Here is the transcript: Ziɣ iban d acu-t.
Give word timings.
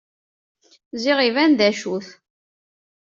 Ziɣ 1.01 1.19
iban 1.27 1.51
d 1.59 1.61
acu-t. 1.69 2.07